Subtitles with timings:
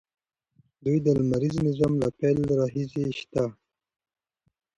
[0.83, 3.43] دوی د لمریز نظام له پیل راهیسې شته.